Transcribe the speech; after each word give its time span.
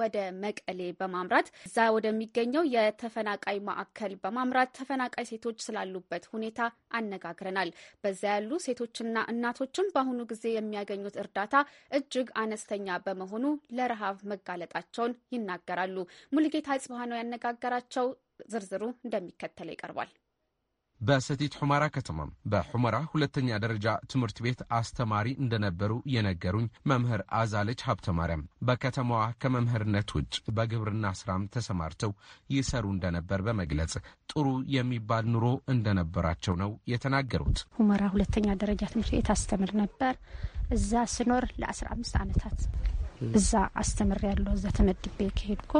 ወደ 0.00 0.16
መቀሌ 0.42 0.80
በማምራት 1.00 1.48
እዛ 1.66 1.76
ወደሚገኘው 1.96 2.64
የተፈናቃይ 2.74 3.58
ማዕከል 3.66 4.12
በማምራት 4.22 4.70
ተፈናቃይ 4.78 5.26
ሴቶች 5.30 5.58
ስላሉበት 5.66 6.24
ሁኔታ 6.32 6.60
አነጋግረናል። 6.98 7.70
በዛ 8.04 8.22
ያሉ 8.34 8.60
ሴቶችና 8.66 9.26
እናቶችም 9.32 9.90
በአሁኑ 9.94 10.20
ጊዜ 10.32 10.44
የሚያገኙት 10.54 11.18
እርዳታ 11.22 11.54
እጅግ 11.98 12.30
አነስተኛ 12.42 12.98
በመሆኑ 13.06 13.44
ለረሃብ 13.76 14.18
መጋለጣቸውን 14.32 15.16
ይናገራሉ። 15.36 15.96
ሙልጌታ 16.32 16.78
ጽባህ 16.84 17.04
ነው 17.10 17.20
ያነጋገራቸው። 17.20 18.08
ዝርዝሩ 18.48 18.82
እንደሚከተለው 19.00 19.74
ይቀርባል። 19.74 20.10
በሰቲት 21.00 21.54
ሑመራ 21.60 21.84
ከተማ 21.94 22.20
በሑመራ 22.52 22.96
ሁለተኛ 23.12 23.58
ደረጃ 23.64 23.86
ትምህርት 24.10 24.38
ቤት 24.44 24.60
አስተማሪ 24.78 25.28
እንደነበሩ 25.40 25.92
የነገሩኝ 26.14 26.66
መምህር 26.90 27.22
አዛለች 27.38 27.80
ሀብተ 27.86 28.14
ማርያም 28.18 28.44
በከተማዋ 28.68 29.22
ከመምህርነት 29.42 30.10
ውጭ 30.16 30.34
በግብርና 30.56 31.06
ስራም 31.20 31.48
ተሰማርተው 31.54 32.12
ይሰሩ 32.50 32.84
እንደነበር 32.94 33.42
በመግለጽ 33.46 33.94
ጥሩ 34.32 34.46
የሚባል 34.76 35.26
ኑሮ 35.34 35.46
እንደነበራቸው 35.74 36.56
ነው 36.62 36.72
የተናገሩት። 36.92 37.60
ሁመራ 37.80 38.02
ሁለተኛ 38.14 38.48
ደረጃ 38.62 38.82
ትምህርት 38.92 39.12
ቤት 39.16 39.30
አስተምር 39.34 39.72
ነበር። 39.82 40.14
እዛ 40.74 40.92
ስኖር 41.14 41.46
ለአስራ 41.60 41.88
አምስት 41.94 42.14
ዓመታት 42.20 42.58
እዛ 43.34 43.50
አስተምር 43.80 44.20
ያለው 44.28 44.52
እዛ 44.56 44.66
ተመድቤ 44.76 45.18
ከሄድኩ 45.38 45.72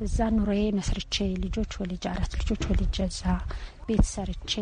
እዛ 0.00 0.18
ኑሮዬ 0.34 0.62
መስርቼ 0.76 1.14
ልጆች 1.42 1.72
ወልጄ 1.80 2.04
አራት 2.12 2.32
ልጆች 2.40 2.62
ወልጄ 2.70 2.96
እዛ 3.06 3.22
ቤት 3.86 4.04
ሰርቼ 4.10 4.52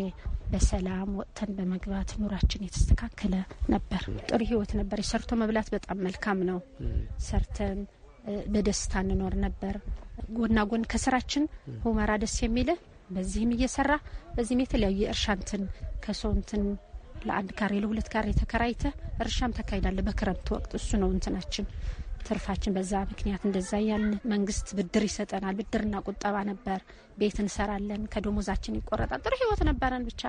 በሰላም 0.53 1.11
ወጥተን 1.21 1.51
በመግባት 1.59 2.11
ኑራችን 2.21 2.65
የተስተካከለ 2.67 3.35
ነበር። 3.75 4.03
ጥሩ 4.27 4.41
ህይወት 4.51 4.73
ነበር። 4.81 5.01
ሰርቶ 5.11 5.39
መብላት 5.43 5.69
በጣም 5.75 6.03
መልካም 6.07 6.41
ነው። 6.51 6.59
ሰርተን 7.27 7.79
በደስታ 8.53 8.93
እንኖር 9.05 9.37
ነበር። 9.45 9.77
ጎና 10.37 10.59
ጎን 10.71 10.85
ከስራችን 10.93 11.45
ሁመራ 11.85 12.11
ደስ 12.23 12.37
የሚልህ 12.45 12.81
በዚህም 13.11 13.51
እየሰራ 13.57 13.93
በዚህም 14.37 14.63
የተለያዩ 14.63 14.99
የእርሻ 15.03 15.27
እንትን 16.33 16.65
ለአንድ 17.23 17.51
ካሬ 17.59 17.73
ለሁለት 17.83 18.09
ካሬ 18.13 18.29
ተከራይተ 18.41 18.85
እርሻም 19.21 19.55
ተካሂዳለ። 19.59 19.99
በክረምት 20.07 20.49
ወቅት 20.55 20.73
እሱ 20.79 20.91
ነው 21.03 21.11
እንትናችን 21.15 21.67
ትርፋችን 22.27 22.75
በዛ 22.77 22.93
ምክንያት 23.11 23.43
እንደዛ 23.49 23.71
ያልን 23.85 24.15
መንግስት 24.33 24.69
ብድር 24.79 25.05
ይሰጠናል። 25.09 25.55
ብድርና 25.61 25.95
ቁጠባ 26.09 26.37
ነበር። 26.51 26.81
ቤት 27.19 27.39
እንሰራለን። 27.45 28.03
ከደሞዛችን 28.13 28.77
ይቆረጣል። 28.79 29.23
ጥሩ 29.25 29.35
ህይወት 29.41 29.63
ነበረን። 29.71 30.07
ብቻ 30.11 30.23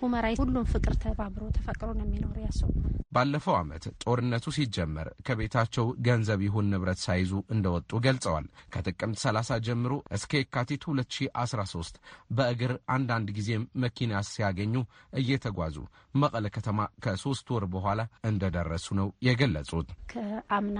ሁመራ 0.00 0.26
ሁሉም 0.38 0.66
ፍቅር 0.72 0.94
ተባብሮ 1.02 1.42
ተፈቅሮ 1.56 1.88
ነው 1.98 2.04
የሚኖሩ 2.06 2.34
ያ 2.42 2.50
ሰው። 2.58 2.70
ባለፈው 3.12 3.54
ዓመት 3.58 3.84
ጦርነቱ 4.04 4.44
ሲጀመር 4.56 5.08
ከቤታቸው 5.26 5.86
ገንዘብ 6.06 6.40
ይሁን 6.46 6.68
ንብረት 6.72 7.00
ሳይዙ 7.04 7.32
እንደወጡ 7.54 7.90
ገልጸዋል። 8.06 8.46
ከጥቅምት 8.74 9.18
30 9.24 9.58
ጀምሮ 9.66 9.92
እስከ 10.16 10.32
የካቲት 10.40 10.84
2013 10.88 12.00
በእግር 12.36 12.72
አንዳንድ 12.94 13.30
ጊዜም 13.38 13.64
መኪና 13.84 14.22
ሲያገኙ 14.30 14.74
እየተጓዙ 15.14 15.76
መቀለ 16.16 16.46
ከተማ 16.56 16.78
ከሶስት 17.04 17.46
ወር 17.54 17.66
በኋላ 17.74 18.00
እንደደረሱ 18.24 18.86
ነው 19.00 19.08
የገለጹት። 19.28 19.88
ከአምና 20.12 20.78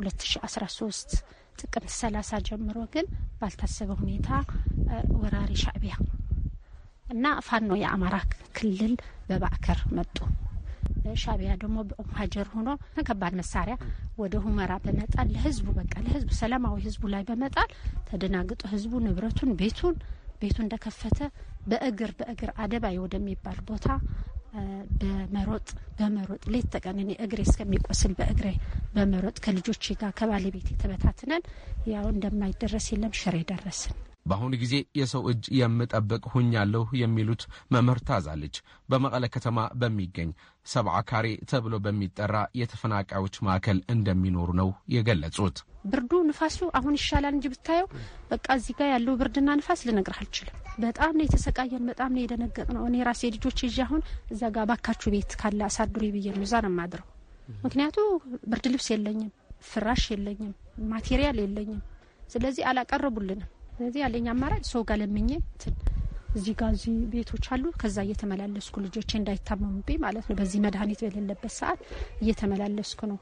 2013 0.00 1.16
ጥቅምት 1.58 1.92
30 1.94 2.44
ጀምሮ 2.48 2.78
ግን 2.94 3.06
ባልታሰበ 3.40 3.90
ሁኔታ 4.00 4.28
ወራሪ 5.16 5.52
ሻዕቢያ 5.62 5.94
እና 7.14 7.26
ፋኖ 7.46 7.70
የአማራ 7.80 8.16
ክልል 8.56 8.94
በባዕከር 9.28 9.80
መጡ። 9.96 10.16
ሻዕቢያ 11.22 11.52
ደግሞ 11.62 11.78
በኦምሀጀር 11.88 12.46
ሆኖ 12.52 12.68
ከባድ 13.06 13.34
መሳሪያ 13.40 13.74
ወደ 14.18 14.34
ሁመራ 14.44 14.72
በመጣል 14.84 15.28
ለህዝቡ 15.34 15.66
በቃ 15.78 15.92
ለህዝቡ 16.04 16.30
ሰላማዊ 16.38 16.76
ህዝቡ 16.86 17.02
ላይ 17.14 17.22
በመጣል 17.30 17.68
ተደናግጦ 18.08 18.62
ህዝቡ 18.72 18.92
ንብረቱን 19.06 19.50
ቤቱን 19.60 19.96
ቤቱ 20.42 20.56
እንደከፈተ 20.64 21.18
በእግር 21.66 22.10
በእግር 22.18 22.50
አደባይ 22.62 22.96
ወደሚባል 23.04 23.58
ቦታ 23.68 23.86
በመሮጥ 25.00 25.68
በመሮጥ 25.98 26.42
ሌት 26.52 26.66
ተቀን 26.74 26.98
እኔ 27.04 27.12
እግሬ 27.24 27.40
እስከሚቆስል 27.46 28.12
በእግሬ 28.18 28.48
በመሮጥ 28.94 29.36
ከልጆቼ 29.46 29.94
ጋር 30.02 30.12
ከባለቤት 30.20 30.68
የተበታትነን 30.72 31.44
ያው 31.94 32.06
እንደማይደረስ 32.12 32.88
የለም 32.92 33.16
ሽሬ 33.20 33.38
ደረስን። 33.52 33.96
በአሁኑ 34.26 34.52
ጊዜ 34.60 34.74
የሰው 34.98 35.22
እጅ 35.30 35.44
የምጠብቅ 35.58 36.22
ሁኛለሁ 36.32 36.84
የሚሉት 37.00 37.42
መምህር 37.74 37.98
ታዛለች 38.08 38.56
በመቀለ 38.88 39.24
ከተማ 39.34 39.58
በሚገኝ 39.80 40.30
ሰብዓ 40.66 40.96
ካሬ 41.08 41.26
ተብሎ 41.50 41.74
በሚጠራ 41.84 42.36
የተፈናቃዮች 42.60 43.36
ማዕከል 43.46 43.80
እንደሚኖሩ 43.94 44.48
ነው 44.60 44.68
የገለጹት። 44.94 45.56
ብርዱ 45.92 46.12
ንፋሱ 46.28 46.58
አሁን 46.78 46.94
ይሻላል 46.98 47.34
እንጂ 47.36 47.46
ብታየው 47.54 47.88
በቃ 48.30 48.46
እዚህ 48.58 48.76
ጋር 48.78 48.88
ያለው 48.92 49.16
ብርድና 49.20 49.56
ንፋስ 49.60 49.80
ልነግርህ 49.88 50.20
አልችልም። 50.22 50.56
በጣም 50.78 51.12
ነው 51.16 51.24
የተሰቃየን፣ 51.26 51.84
በጣም 51.90 52.12
ነው 52.14 52.22
የደነገጥ 52.22 52.68
ነው። 52.76 52.84
እኔ 52.88 53.04
ራሴ 53.08 53.22
ልጆች 53.34 53.58
ይዤ 53.66 53.78
አሁን 53.84 54.02
እዛ 54.32 54.42
ጋር 54.56 54.66
ባካችሁ 54.70 55.10
ቤት 55.14 55.34
ካለ 55.42 55.60
አሳድሩ 55.68 56.02
ብዬ 56.14 56.28
ነው 56.36 56.44
እዛ 56.46 56.62
ነው 56.64 56.72
የማድረው። 56.72 57.06
ምክንያቱ 57.64 57.96
ብርድ 58.50 58.66
ልብስ 58.72 58.88
የለኝም፣ 58.92 59.30
ፍራሽ 59.68 60.04
የለኝም፣ 60.12 60.52
ማቴሪያል 60.90 61.38
የለኝም። 61.42 61.82
ስለዚህ 62.28 62.64
አላቀረቡልንም። 62.70 63.50
ስለዚህ 63.74 64.00
ያለኝ 64.02 64.26
አማራጭ 64.32 64.64
ሰው 64.70 64.82
ጋር 64.88 64.98
ለምኜ 65.00 65.30
እንትን 65.40 65.74
እዚህ 66.34 66.54
ጋር 66.60 66.70
እዚህ 66.76 66.94
ቤቶች 67.12 67.44
አሉ። 67.54 67.64
ከዛ 67.80 67.96
እየተመላለስኩ 68.06 68.74
ልጆቼ 68.84 69.10
እንዳይታመሙብኝ 69.18 69.98
ማለት 70.04 70.24
ነው። 70.28 70.36
በዚህ 70.40 70.60
መድኃኒት 70.64 71.00
በሌለበት 71.06 71.52
ሰዓት 71.58 71.80
እየተመላለስኩ 72.22 73.00
ነው 73.12 73.18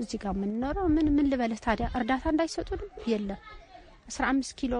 እዚህ 0.00 0.18
ጋር 0.22 0.32
የምንኖረው። 0.36 0.86
ምን 0.94 1.08
ምን 1.16 1.26
ልበልህ 1.32 1.60
ታዲያ 1.66 1.86
እርዳታ 1.98 2.24
እንዳይሰጡንም 2.32 2.90
የለም። 3.12 3.40
አስራ 4.08 4.24
አምስት 4.32 4.52
ኪሎ 4.60 4.74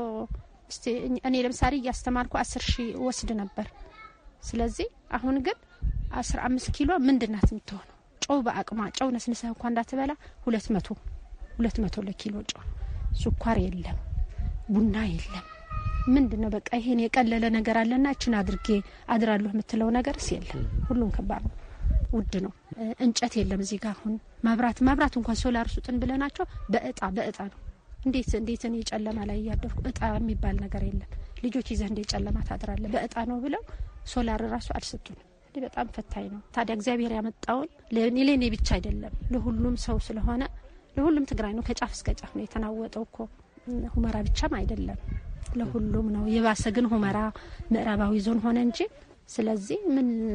እኔ 1.26 1.34
ለምሳሌ 1.44 1.74
እያስተማርኩ 1.80 2.34
አስር 2.42 2.64
ሺህ 2.70 2.88
ወስድ 3.06 3.30
ነበር። 3.40 3.66
ስለዚህ 4.48 4.88
አሁን 5.16 5.36
ግን 5.46 5.58
አስራ 6.20 6.38
አምስት 6.48 6.68
ኪሎ 6.76 6.90
ምንድናት 7.06 7.48
የምትሆነው? 7.52 7.94
ጨው 8.22 8.38
በአቅሟ 8.46 8.78
ጨው 8.98 9.08
ነስንሰህ 9.14 9.48
እንኳ 9.52 9.62
እንዳትበላ 9.70 10.12
ሁለት 10.44 10.68
መቶ 10.74 10.88
ሁለት 11.56 11.78
መቶ 11.84 11.96
ለኪሎ 12.08 12.34
ጨው። 12.50 12.62
ስኳር 13.20 13.58
የለም 13.64 13.98
ቡና 14.68 14.96
የለም። 15.10 15.46
ምንድን 16.08 16.40
ነው 16.42 16.50
በቃ 16.54 16.68
ይሄን 16.80 17.00
የቀለለ 17.02 17.44
ነገር 17.56 17.76
አለና 17.80 18.06
እችን 18.14 18.34
አድርጌ 18.38 18.68
አድራለሁ 19.14 19.50
የምትለው 19.52 19.88
ነገርስ 19.96 20.26
የለም። 20.34 20.60
ሁሉም 20.88 21.10
ከባድ 21.16 21.42
ነው፣ 21.48 21.54
ውድ 22.12 22.34
ነው። 22.44 22.52
እንጨት 23.04 23.34
የለም 23.38 23.62
እዚህ 23.64 23.78
ጋር 23.82 23.94
አሁን 23.96 24.14
መብራት 24.46 24.78
መብራት 24.88 25.14
እንኳን 25.20 25.38
ሶላር 25.42 25.66
ሱጥን 25.74 25.96
ብለናቸው 26.02 26.44
በእጣ 26.74 27.00
በእጣ 27.16 27.38
ነው። 27.50 27.58
እንዴት 28.04 28.30
እንዴት 28.40 28.62
እኔ 28.68 28.76
ጨለማ 28.90 29.18
ላይ 29.30 29.38
እያደርኩ 29.42 29.80
እጣ 29.90 30.00
የሚባል 30.12 30.56
ነገር 30.64 30.82
የለም። 30.88 31.10
ልጆች 31.44 31.66
ይዘህ 31.72 31.88
እንዴት 31.90 32.08
ጨለማ 32.12 32.38
ታድራለ? 32.48 32.84
በእጣ 32.94 33.14
ነው 33.30 33.38
ብለው 33.44 33.62
ሶላር 34.12 34.40
ራሱ 34.54 34.68
አልሰጡንም። 34.76 35.24
በጣም 35.58 35.86
ፈታኝ 35.94 36.26
ነው። 36.32 36.40
ታዲያ 36.54 36.74
እግዚአብሔር 36.78 37.12
ያመጣውን 37.16 37.68
ለእኔ 37.94 38.44
ብቻ 38.54 38.68
አይደለም 38.76 39.14
ለሁሉም 39.32 39.76
ሰው 39.84 39.96
ስለሆነ 40.06 40.42
ለሁሉም 40.96 41.24
ትግራይ 41.30 41.52
ነው። 41.56 41.64
ከጫፍ 41.68 41.92
እስከ 41.96 42.14
ጫፍ 42.20 42.32
ነው 42.36 42.42
የተናወጠው 42.44 43.04
እኮ 43.08 43.18
ሁመራ 43.94 44.16
ብቻም 44.26 44.54
አይደለም 44.58 44.98
ለሁሉም 45.58 46.08
ነው። 46.14 46.24
የባሰ 46.32 46.64
ግን 46.76 46.88
ሁመራ 46.92 47.18
ምዕራባዊ 47.72 48.14
ዞን 48.26 48.40
ሆነ 48.44 48.58
እንጂ 48.66 48.80
ስለዚህ 49.28 49.78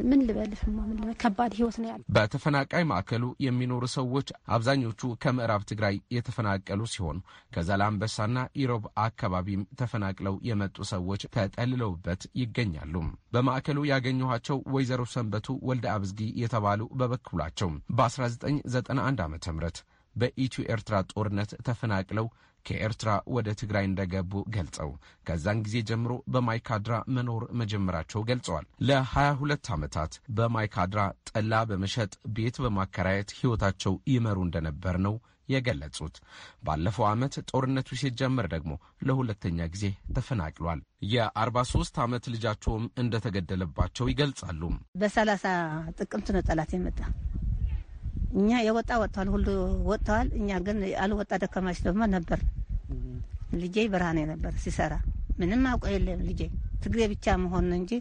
ምን 0.09 0.19
ልበልህ 0.27 0.59
ምን 0.89 0.97
ከባድ 1.21 1.51
ህይወት 1.57 1.77
ነው 1.81 1.87
ያለ። 1.91 2.01
በተፈናቃይ 2.15 2.83
ማዕከሉ 2.89 3.23
የሚኖሩ 3.45 3.83
ሰዎች 3.95 4.27
አብዛኞቹ 4.55 5.01
ከምዕራብ 5.23 5.61
ትግራይ 5.71 5.95
የተፈናቀሉ 6.15 6.81
ሲሆኑ 6.93 7.17
ከዛላምበሳና 7.55 8.45
ኢሮብ 8.61 8.83
አካባቢም 9.05 9.63
ተፈናቅለው 9.81 10.35
የመጡ 10.49 10.77
ሰዎች 10.91 11.23
ተጠልለውበት 11.35 12.23
ይገኛሉ። 12.41 12.95
በማዕከሉ 13.33 13.79
ያገኘኋቸው 13.91 14.59
ወይዘሮ 14.75 15.03
ሰንበቱ 15.15 15.49
ወልደ 15.69 15.87
አብዝጊ 15.95 16.21
የተባሉ 16.43 16.81
በበኩላቸው 17.01 17.71
በ1991 17.99 19.25
ዓ 19.25 19.29
ም 19.29 19.59
በኢትዮ 20.15 20.63
ኤርትራ 20.71 20.95
ጦርነት 21.11 21.51
ተፈናቅለው 21.67 22.25
ከኤርትራ 22.65 23.09
ወደ 23.35 23.49
ትግራይ 23.61 23.85
እንደገቡ 23.87 24.33
ገልጸው 24.55 24.89
ከዛን 25.27 25.63
ጊዜ 25.65 25.77
ጀምሮ 25.89 26.13
በማይካድራ 26.33 26.95
መኖር 27.15 27.43
መጀመራቸው 27.61 28.23
ገልጸዋል። 28.29 28.65
ለሀያ 28.87 29.29
ሁለት 29.41 29.67
ዓመታት 29.75 30.13
በማይካድራ 30.37 31.01
ጠላ 31.31 31.63
በመሸጥ 31.69 32.11
ቤት 32.37 32.57
በማከራየት 32.63 33.31
ሕይወታቸው 33.39 33.95
ይመሩ 34.13 34.39
እንደነበር 34.45 34.97
ነው 35.07 35.15
የገለጹት። 35.49 36.15
ባለፈው 36.63 37.05
ዓመት 37.09 37.33
ጦርነቱ 37.49 37.89
ሲጀመር 38.01 38.47
ደግሞ 38.53 38.73
ለሁለተኛ 39.07 39.67
ጊዜ 39.73 39.85
ተፈናቅሏል። 40.15 40.79
የ43 41.13 41.99
ዓመት 42.03 42.25
ልጃቸውም 42.33 42.85
እንደተገደለባቸው 43.03 44.09
ይገልጻሉ። 44.11 44.61
በሰላሳ 45.01 45.45
ጥቅምት 45.99 46.29
ነው 46.35 46.43
ጠላት 46.49 46.73
የመጣ 46.75 46.99
እኛ 48.33 48.49
የወጣ 48.65 48.91
ወጥተዋል፣ 49.01 49.29
ሁሉ 49.33 49.47
ወጥተዋል። 49.89 50.27
እኛ 50.39 50.49
ግን 50.65 50.77
አልወጣ 51.03 51.31
ደከማች 51.43 51.79
ደግሞ 51.85 52.03
ነበር። 52.15 52.39
ልጄ 53.55 53.75
ብርሃኔ 53.93 54.19
ነበር 54.31 54.53
ሲሰራ 54.63 54.93
ምንም 55.39 55.63
አውቀ 55.71 55.85
የለም 55.93 56.21
ልጄ 56.27 56.41
ትግሬ 56.83 57.01
ብቻ 57.11 57.35
መሆን 57.43 57.67
እንጂ 57.77 57.91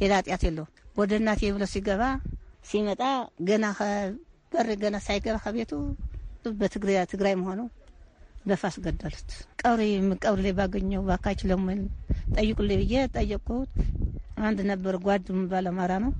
ሌላ 0.00 0.12
ኃጢአት 0.20 0.42
የለው። 0.46 0.66
ወደ 0.96 1.12
እናቴ 1.20 1.40
ብሎ 1.54 1.64
ሲገባ 1.72 2.02
ሲመጣ 2.64 3.02
ገና 3.48 3.64
በር 4.52 4.68
ገና 4.82 4.96
ሳይገባ 5.06 5.36
ከቤቱ 5.44 5.72
በትግራይ 6.60 6.96
ትግራይ 7.12 7.34
መሆኑ 7.40 7.60
በፋስ 8.46 8.76
ገደሉት። 8.84 9.30
ቀብሪ 9.60 9.82
ቀብሪ 10.24 10.40
ላይ 10.46 10.54
ባገኘው 10.58 11.02
ባካችሁ 11.08 11.46
ለምን 11.50 11.80
ጠይቁልኝ 12.34 12.78
ብዬ 12.82 12.94
ጠየቅኩት። 13.14 13.70
አንድ 14.44 14.58
ነበር 14.70 14.94
ጓድ 15.04 15.26
የሚባል 15.32 15.66
ነው። 16.04 16.12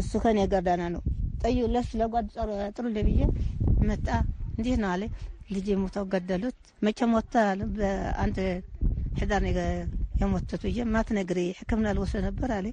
እሱ 0.00 0.12
ከኔ 0.22 0.38
ጋር 0.46 0.62
ደህና 0.66 0.84
ነው። 0.94 1.02
ጠይቁ 1.40 1.66
ለሱ 1.74 1.90
ለጓድ 2.00 2.26
ጥሩልኝ 2.74 3.04
ብዬ 3.08 3.20
መጣ። 3.88 4.06
እንዲህ 4.52 4.74
ነው 4.82 4.88
አለ። 4.92 5.02
ልጄ 5.50 5.68
ሞተው 5.80 6.04
ገደሉት። 6.12 6.56
መቼ 6.82 6.98
ሞተ? 7.12 7.32
በአንድ 7.76 8.36
ሕዳር 9.20 9.44
የሞተቱ 10.20 10.62
ብዬ 10.64 10.80
ማትነግሪ 10.94 11.38
ሕክምና 11.58 11.88
ልወስድ 11.96 12.22
ነበር 12.26 12.50
አለ። 12.56 12.66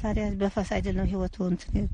ታዲያ 0.00 0.24
በፋስ 0.40 0.70
አይደለም 0.76 1.06
ህይወቱ 1.10 1.36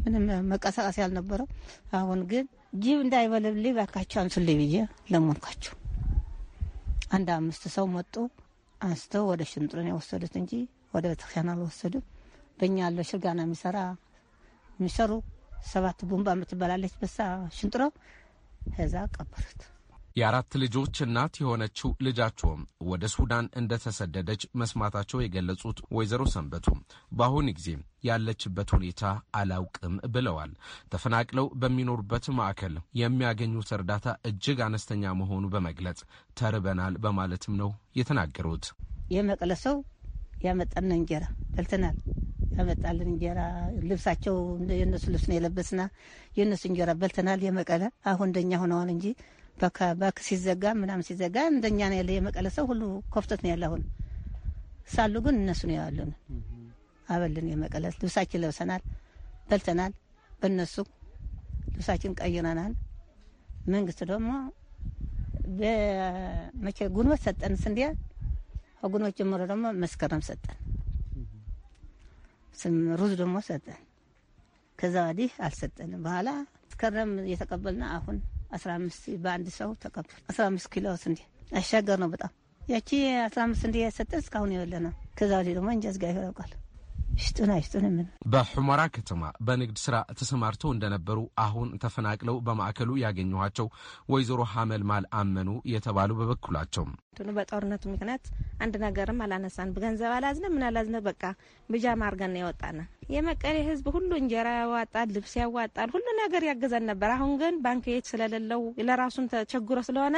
ምንም 0.04 0.24
መቀሳቀስ 0.50 0.96
ያልነበረው። 1.02 1.48
አሁን 1.92 2.20
ግን 2.30 2.44
ጅብ 2.80 2.98
እንዳይበልልኝ 3.04 3.74
ባካቸው 3.78 4.18
አንሱልኝ 4.22 4.56
ብዬ 4.62 4.76
ለሞንኳቸው። 5.12 5.74
አንድ 7.10 7.28
አምስት 7.36 7.64
ሰው 7.74 7.86
መጡ። 7.94 8.14
አንስተው 8.80 9.24
ወደ 9.30 9.42
ሽንጥሮን 9.50 9.88
የወሰዱት 9.90 10.34
እንጂ 10.40 10.52
ወደ 10.94 11.04
ቤተክርስቲያን 11.12 11.50
አልወሰዱም። 11.52 12.04
በእኛ 12.58 12.76
ያለው 12.84 13.06
ሽርጋና 13.08 13.40
የሚሰራ 13.46 13.78
የሚሰሩ 14.78 15.12
ሰባት 15.64 16.00
ቡምባ 16.10 16.34
የምትበላለች 16.34 16.94
በሳ 17.00 17.18
ሽንጥሮ 17.56 17.82
ከዛ 18.70 18.94
ቀበሩት። 19.16 19.60
የአራት 20.16 20.52
ልጆች 20.62 20.96
እናት 21.04 21.34
የሆነችው 21.40 21.90
ልጃቸውም 22.06 22.62
ወደ 22.88 23.04
ሱዳን 23.12 23.46
እንደተሰደደች 23.60 24.42
መስማታቸው 24.60 25.18
የገለጹት 25.22 25.78
ወይዘሮ 25.96 26.22
ሰንበቱ 26.32 26.66
በአሁኑ 27.12 27.46
ጊዜ 27.58 27.68
ያለችበት 28.04 28.68
ሁኔታ 28.76 29.02
አላውቅም 29.38 29.94
ብለዋል። 30.14 30.52
ተፈናቅለው 30.92 31.46
በሚኖሩበት 31.62 32.26
ማዕከል 32.38 32.74
የሚያገኙት 33.00 33.70
እርዳታ 33.78 34.16
እጅግ 34.30 34.60
አነስተኛ 34.66 35.14
መሆኑ 35.20 35.44
በመግለጽ 35.54 36.00
ተርበናል 36.40 36.96
በማለትም 37.04 37.56
ነው 37.62 37.70
የተናገሩት። 37.96 38.66
የመቀለ 39.10 39.52
ሰው 39.64 39.76
ያመጣልን 40.40 40.94
እንጀራ 40.96 41.24
በልተናል። 41.54 41.96
ያመጣልን 42.54 43.08
እንጀራ 43.12 43.40
ልብሳቸው 43.88 44.36
የነሱ 44.74 45.04
ልብስ 45.12 45.24
ነው 45.30 45.36
የለበስና 45.36 45.80
የእነሱ 46.38 46.62
እንጀራ 46.70 46.90
በልተናል። 47.00 47.40
የመቀለ 47.46 47.82
አሁን 48.10 48.28
እንደኛ 48.30 48.52
ሆነዋል 48.62 48.90
እንጂ 48.94 49.06
ባክ 50.00 50.18
ሲዘጋ 50.26 50.64
ምናምን 50.80 51.04
ሲዘጋ 51.08 51.36
እንደኛ 51.52 51.80
ነው 51.90 51.98
ያለ። 52.00 52.10
የመቀለ 52.16 52.48
ሰው 52.56 52.66
ሁሉ 52.70 52.82
ኮፍተት 53.14 53.40
ነው 53.44 53.50
ያለ። 53.52 53.64
አሁን 53.68 53.82
ሳሉ 54.88 55.14
ግን 55.24 55.36
እነሱ 55.40 55.62
ነው 55.70 55.76
ያሉን። 55.78 56.12
አበልን 57.08 57.46
የመቀለ 57.50 57.84
ልብሳችን 57.94 58.42
ለብሰናል፣ 58.42 58.82
በልተናል። 59.48 59.92
በእነሱ 60.40 60.74
ልብሳችን 61.70 62.12
ቀይረናል። 62.20 62.72
መንግስት 63.68 64.00
ደግሞ 64.10 64.30
በመቼ 65.58 66.78
ጉንበት 66.94 67.20
ሰጠን 67.26 67.54
ስንዴ 67.62 67.80
ከጉንበት 68.80 69.14
ጀምሮ 69.18 69.40
ደግሞ 69.50 69.66
መስከረም 69.82 70.22
ሰጠን፣ 70.28 70.56
ሩዝ 73.00 73.12
ደግሞ 73.20 73.36
ሰጠን። 73.46 73.80
ከዛ 74.78 74.96
ወዲህ 75.06 75.30
አልሰጠንም። 75.44 76.02
በኋላ 76.04 76.28
መስከረም 76.64 77.12
እየተቀበልና 77.24 77.84
አሁን 77.96 78.16
አስራ 78.52 78.70
አምስት 78.78 79.04
በአንድ 79.24 79.48
ሰው 79.56 79.70
ተቀበል 79.82 80.20
አስራ 80.30 80.42
አምስት 80.50 80.68
ኪሎ 80.72 80.94
ስንዴ 81.02 81.18
አሻገር 81.52 81.98
ነው 82.02 82.08
በጣም 82.14 82.32
ያቺ 82.68 82.90
አስራ 83.24 83.40
አምስት 83.44 83.62
ስንዴ 83.64 83.76
ያሰጠን 83.82 84.20
እስካሁን 84.22 84.52
የበለ 84.54 84.74
ነው። 84.86 84.92
ከዛ 85.18 85.30
ወዲህ 85.40 85.54
ደግሞ 85.58 85.68
እንጃ 85.74 85.86
እግዚአብሔር 85.92 86.24
ያውቃል። 86.26 86.52
ይስጡን 87.18 87.50
አይስጡን 87.52 87.84
ምን? 87.90 88.06
በሑመራ 88.32 88.80
ከተማ 88.94 89.22
በንግድ 89.46 89.78
ስራ 89.84 89.96
ተሰማርተው 90.18 90.70
እንደነበሩ 90.74 91.18
አሁን 91.44 91.68
ተፈናቅለው 91.82 92.36
በማዕከሉ 92.46 92.90
ያገኘኋቸው 93.02 93.66
ወይዘሮ 94.12 94.40
ሀመልማል 94.52 95.04
አመኑ 95.20 95.50
የተባሉ 95.72 96.10
በበኩላቸው 96.20 96.84
በጦርነቱ 97.38 97.84
ምክንያት 97.92 98.24
አንድ 98.62 98.74
ነገርም 98.84 99.22
አላነሳን፣ 99.24 99.72
ገንዘብ 99.78 100.12
አላዝነ 100.16 100.46
ምን 100.52 100.64
አላዝነ፣ 100.68 100.96
በቃ 101.08 101.22
ብጃማ 101.68 102.02
አርገን 102.08 102.32
ነው 102.34 102.40
የወጣነ። 102.42 102.78
የመቀሌ 103.14 103.56
ህዝብ 103.68 103.86
ሁሉ 103.96 104.10
እንጀራ 104.20 104.48
ያዋጣል፣ 104.58 105.08
ልብስ 105.16 105.34
ያዋጣል፣ 105.40 105.90
ሁሉ 105.94 106.06
ነገር 106.22 106.44
ያግዘን 106.50 106.86
ነበር። 106.90 107.10
አሁን 107.16 107.32
ግን 107.42 107.56
ባንክ 107.64 107.84
ቤት 107.90 108.08
ስለሌለው 108.12 108.62
ለራሱን 108.88 109.28
ተቸግሮ 109.34 109.78
ስለሆነ 109.88 110.16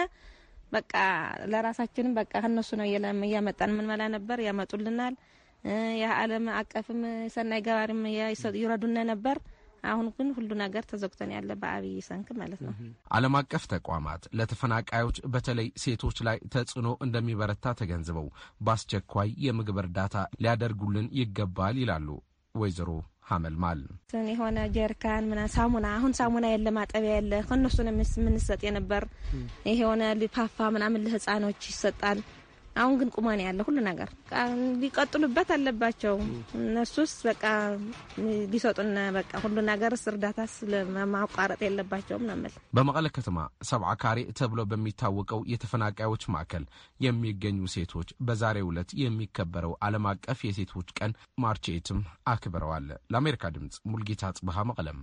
በቃ 0.73 0.95
ለራሳችንም 1.53 2.13
በቃ 2.19 2.33
ከነሱ 2.43 2.71
ነው 2.81 2.87
እያመጣን 3.25 3.75
ምንመላ 3.79 4.03
ነበር፣ 4.17 4.41
ያመጡልናል 4.47 5.15
የዓለም 6.01 6.45
አቀፍም 6.57 7.01
ሰናይ 7.35 7.63
ገባሪም 7.67 8.03
ይረዱነ 8.59 8.99
ነበር። 9.11 9.39
አሁን 9.85 10.07
ግን 10.17 10.29
ሁሉ 10.37 10.51
ነገር 10.63 10.83
ተዘግቶን 10.89 11.31
ያለ 11.35 11.51
በአብይ 11.61 11.95
ሰንክ 12.09 12.29
ማለት 12.37 12.61
ነው። 12.65 12.73
ዓለም 13.11 13.37
አቀፍ 13.41 13.65
ተቋማት 13.73 14.23
ለተፈናቃዮች 14.39 15.19
በተለይ 15.35 15.69
ሴቶች 15.83 16.19
ላይ 16.29 16.39
ተጽዕኖ 16.55 16.89
እንደሚበረታ 17.07 17.75
ተገንዝበው 17.81 18.27
በአስቸኳይ 18.61 19.31
የምግብ 19.47 19.79
እርዳታ 19.85 20.15
ሊያደርጉልን 20.39 21.09
ይገባል 21.21 21.79
ይላሉ 21.83 22.09
ወይዘሮ 22.55 22.91
ሀመልማል። 23.31 23.81
የሆነ 24.31 24.59
ጀሪካን 24.77 25.29
ምና 25.31 25.41
ሳሙና 25.55 25.87
አሁን 25.97 26.13
ሳሙና 26.19 26.47
የለ 26.51 26.69
ማጠቢያ 26.77 27.13
የለ 27.17 27.35
ከእነሱ 27.49 27.77
ነው 27.87 27.93
የምንሰጥ 28.17 28.61
የነበር 28.67 29.05
የሆነ 29.73 30.03
ሊፓፋ 30.23 30.69
ምናምን 30.77 31.05
ለህፃኖች 31.07 31.69
ይሰጣል። 31.71 32.21
አሁን 32.81 32.95
ግን 33.01 33.09
ቁማን 33.17 33.41
ያለ 33.45 33.61
ሁሉ 33.67 33.79
ነገር 33.87 34.09
ሊቀጥሉበት 34.83 35.49
አለባቸው። 35.57 36.15
እነሱስ 36.61 37.13
በቃ 37.27 37.45
ሊሰጡን 38.53 38.89
በቃ 39.17 39.33
ሁሉ 39.45 39.57
ነገርስ 39.71 40.05
እርዳታስ 40.13 40.55
ማቋረጥ 41.15 41.61
የለባቸውም 41.65 42.25
ነው 42.29 42.35
የምልህ። 42.37 42.57
በመቀለ 42.77 43.07
ከተማ 43.17 43.39
ሰብዓ 43.71 43.93
ካሬ 44.03 44.19
ተብሎ 44.41 44.61
በሚታወቀው 44.73 45.43
የተፈናቃዮች 45.53 46.25
ማዕከል 46.35 46.67
የሚገኙ 47.01 47.61
ሴቶች 47.75 48.11
በዛሬው 48.23 48.71
ዕለት 48.73 48.91
የሚከበረው 49.03 49.75
ዓለም 49.87 50.07
አቀፍ 50.13 50.41
የሴቶች 50.49 50.91
ቀን 51.01 51.13
ማርች 51.41 51.67
ኤይትም 51.75 52.01
አክብረዋል። 52.31 52.79
ለአሜሪካ 53.13 53.45
ድምፅ 53.57 53.79
ሙልጌታ 53.91 54.33
ጽብሃ 54.39 54.59
መቀለም 54.71 55.01